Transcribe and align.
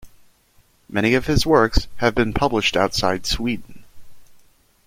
Many 0.89 1.13
of 1.13 1.27
his 1.27 1.45
works 1.45 1.87
have 1.97 2.15
been 2.15 2.33
published 2.33 2.75
outside 2.75 3.27
Sweden. 3.27 3.83